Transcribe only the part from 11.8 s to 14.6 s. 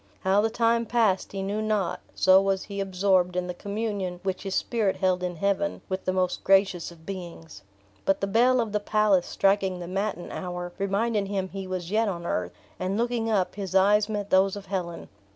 yet on earth; and looking up his eyes met those